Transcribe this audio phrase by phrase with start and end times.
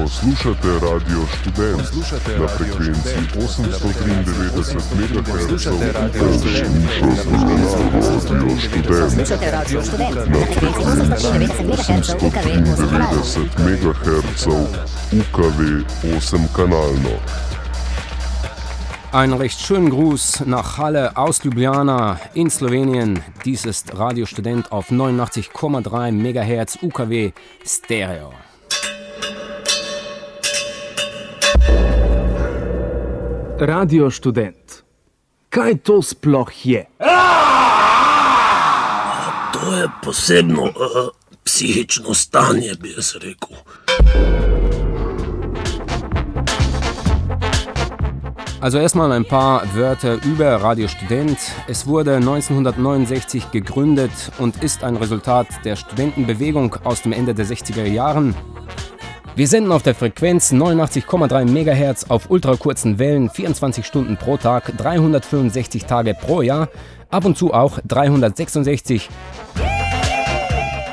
[0.00, 3.36] Poslušate Radio Študent Poslušate na Radio frekvenci Študent.
[3.36, 4.72] 893 MHz.
[5.34, 6.80] Poslušate Radio Študent.
[9.00, 9.20] Radio
[9.52, 9.80] Radio
[10.26, 11.26] na frekvenci
[11.72, 14.46] 893 MHz
[15.12, 15.84] UKW
[16.16, 17.14] 8 kanalno.
[19.12, 23.22] Ein recht schönen Gruß nach Halle aus Ljubljana in Slowenien.
[23.44, 27.32] Dies ist Radiostudent auf 89,3 MHz UKW
[27.66, 28.49] Stereo.
[33.60, 34.84] Radio študent.
[35.52, 36.86] Kaj to sploh je?
[39.52, 40.72] To je posebno uh,
[41.44, 43.56] psihično stanje, bi jaz rekel.
[48.60, 51.38] Also erstmal ein paar Wörter über Radio Student.
[51.68, 57.84] Es wurde 1969 gegründet und ist ein Resultat der Studentenbewegung aus dem Ende der 60er
[57.84, 58.34] Jahren.
[59.36, 65.84] Wir senden auf der Frequenz 89,3 MHz auf ultrakurzen Wellen 24 Stunden pro Tag, 365
[65.84, 66.68] Tage pro Jahr,
[67.10, 69.08] ab und zu auch 366.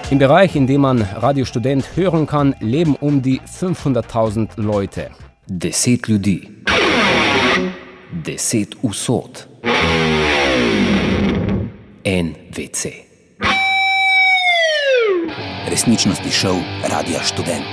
[0.10, 5.10] Im Bereich, in dem man Radiostudent hören kann, leben um die 500.000 Leute.
[5.48, 6.64] Deset ljudi,
[8.12, 9.48] deset usod,
[12.04, 12.36] en
[15.78, 16.58] Resničnostni šov
[16.90, 17.70] Radia Študent.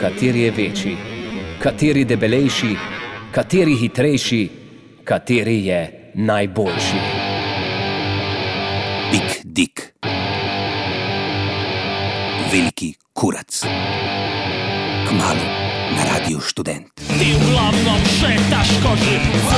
[0.00, 0.96] Kateri je večji,
[1.60, 2.70] kateri debelejši,
[3.36, 4.40] kateri hitrejši,
[5.04, 5.80] kateri je
[6.14, 7.00] najboljši.
[9.12, 9.92] Big Dick.
[12.52, 13.60] Veliki kurac.
[15.08, 15.48] Kmalu
[15.96, 16.96] na Radiu Študent.
[16.96, 19.52] Ti uglavnom šetaš kožicu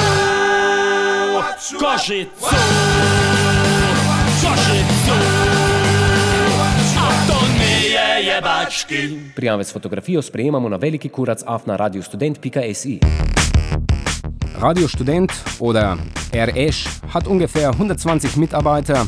[1.78, 3.58] Kožicu Kožicu
[4.48, 4.97] A
[8.38, 13.00] jebački Prijave s fotografijo sprejemamo na veliki kurac afna radiostudent.si.
[14.60, 15.96] Radio Student oder
[16.34, 19.06] RS hat ungefähr 120 Mitarbeiter,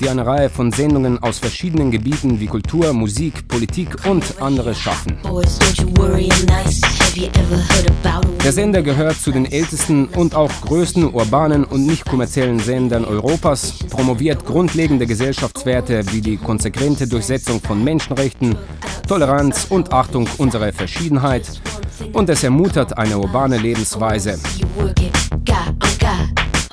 [0.00, 5.18] die eine Reihe von Sendungen aus verschiedenen Gebieten wie Kultur, Musik, Politik und anderes schaffen.
[8.42, 13.74] Der Sender gehört zu den ältesten und auch größten urbanen und nicht kommerziellen Sendern Europas,
[13.90, 18.56] promoviert grundlegende Gesellschaftswerte wie die konsequente Durchsetzung von Menschenrechten,
[19.06, 21.60] Toleranz und Achtung unserer Verschiedenheit
[22.12, 24.38] und es ermuntert eine urbane Lebensweise.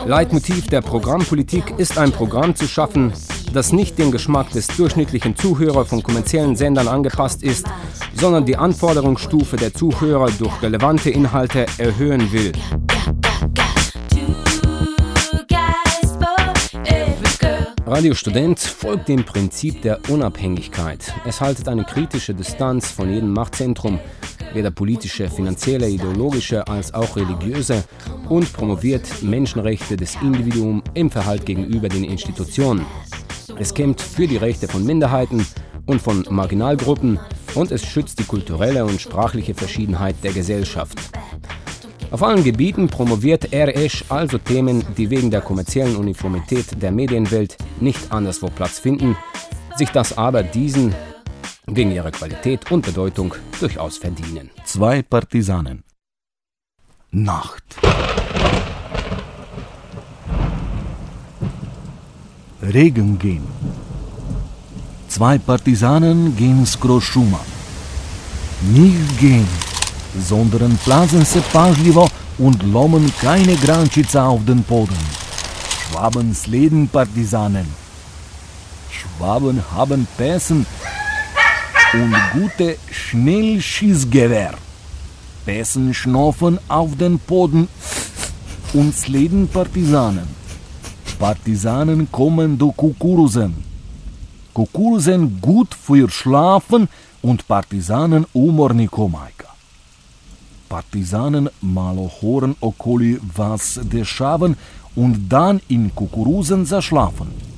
[0.05, 3.13] Leitmotiv der Programmpolitik ist ein Programm zu schaffen,
[3.53, 7.65] das nicht dem Geschmack des durchschnittlichen Zuhörers von kommerziellen Sendern angepasst ist,
[8.15, 12.51] sondern die Anforderungsstufe der Zuhörer durch relevante Inhalte erhöhen will.
[17.85, 21.13] Radio Student folgt dem Prinzip der Unabhängigkeit.
[21.25, 23.99] Es haltet eine kritische Distanz von jedem Machtzentrum,
[24.53, 27.83] weder politische, finanzielle, ideologische als auch religiöse,
[28.29, 32.85] und promoviert Menschenrechte des Individuums im Verhalt gegenüber den Institutionen.
[33.59, 35.45] Es kämpft für die Rechte von Minderheiten
[35.85, 37.19] und von Marginalgruppen
[37.55, 40.97] und es schützt die kulturelle und sprachliche Verschiedenheit der Gesellschaft.
[42.11, 48.11] Auf allen Gebieten promoviert RS also Themen, die wegen der kommerziellen Uniformität der Medienwelt nicht
[48.11, 49.17] anderswo Platz finden,
[49.77, 50.93] sich das aber diesen
[51.67, 54.49] wegen ihrer Qualität und Bedeutung durchaus verdienen.
[54.65, 55.83] Zwei Partisanen.
[57.11, 57.63] Nacht.
[62.61, 63.47] Regen gehen.
[65.07, 67.39] Zwei Partisanen gehen skroz šuma.
[68.61, 69.47] Nicht gehen,
[70.17, 72.07] sondern plazen se pažljivo
[72.37, 74.97] und lommen keine Grančica auf den Boden.
[75.69, 77.67] Schwaben sleden Partisanen.
[78.89, 80.65] Schwaben haben Pässen
[81.93, 84.55] und gute Schnellschießgewehr.
[85.45, 87.67] Pässen schnaufen auf den Boden
[88.73, 90.27] und sleden Partisanen.
[91.19, 93.53] Partisanen kommen durch Kukuruzen.
[94.53, 96.87] Kukuruzen gut für Schlafen
[97.21, 99.49] und Partisanen umorni komajka.
[100.69, 104.55] Partisanen malo hören okoli was dešaven
[104.95, 107.52] und dann in Kukuruzen zaschlafen.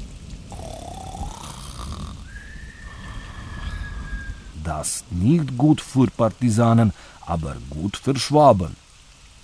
[4.65, 6.91] Das nicht gut für Partisanen,
[7.27, 8.75] aber gut für Schwaben.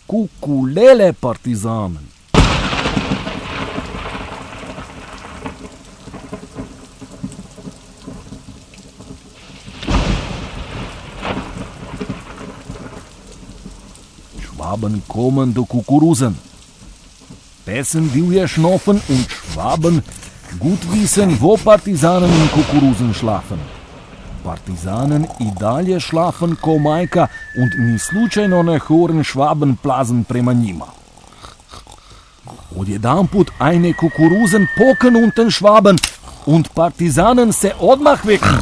[0.07, 2.09] Kukulele Partisanen.
[14.41, 16.35] Schwaben kommen durch Kukuruzen.
[17.63, 20.01] Pässen, die wir schnoffen und Schwaben
[20.57, 23.80] gut wissen, wo Partisanen in Kukuruzen schlafen.
[24.43, 27.27] Partizanen i dalje schlafen ko majka
[27.57, 30.85] und ni slučajno ne hören Schwaben blasen prema njima.
[32.75, 35.97] Odjedanput eine Kukurusen poken unten Schwaben
[36.45, 38.59] und Partisanen se odmah wecken.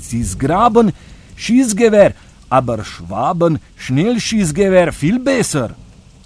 [0.00, 0.92] Sie zgraben
[1.36, 2.12] Schießgewehr,
[2.48, 5.70] aber Schwaben schnell Schießgewehr viel besser.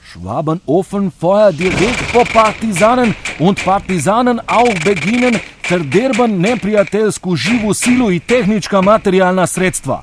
[0.03, 8.20] Schwaben offen Feuer direkt po Partisanen und Partisanen auch beginnen verderben neprijateljsku živu silu i
[8.20, 10.00] tehnička materijalna sredstva.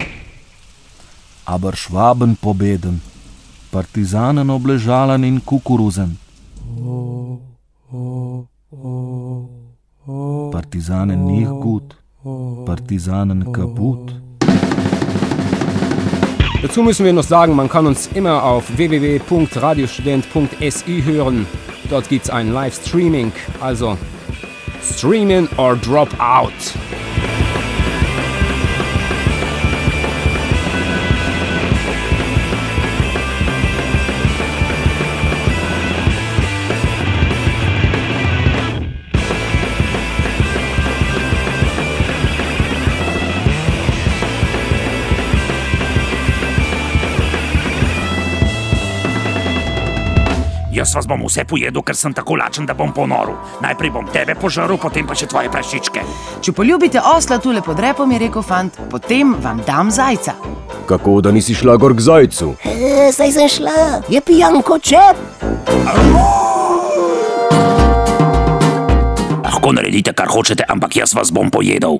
[1.45, 3.01] Aber Schwaben pobeden,
[3.71, 6.17] Partisanen obležalan in kukuruzen.
[10.51, 11.95] Partisanen nicht gut,
[12.65, 14.15] Partisanen kaputt.
[16.61, 21.47] Dazu müssen wir noch sagen, man kann uns immer auf www.radiostudent.si hören.
[21.89, 23.97] Dort gibt es ein Livestreaming, also
[24.81, 27.00] streaming or drop out.
[50.81, 53.35] Jaz vas bom vse pojedel, ker sem tako lačen, da bom ponoril.
[53.61, 56.01] Najprej bom tebe požrl, potem pa še tvoje prašičke.
[56.41, 60.33] Če poljubite osla tule pod repom, je rekel fant, potem vam dam zajca.
[60.89, 62.49] Kako da nisi šla gor k zajcu?
[62.65, 65.21] E, saj sem šla, je pijan kot čep.
[69.45, 71.99] Lahko naredite, kar hočete, ampak jaz vas bom pojedel.